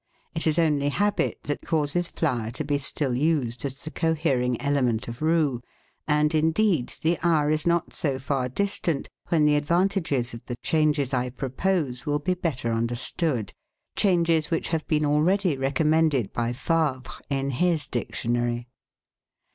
[0.33, 5.07] It is only habit that causes flour to be still used as the cohering element
[5.07, 5.61] of roux,
[6.07, 11.13] and, indeed, the hour is not so far distant when the advantages of the changes
[11.13, 13.53] I propose will be better understood—
[13.95, 18.67] changes which have been already recom mended by Favre in his dictionary.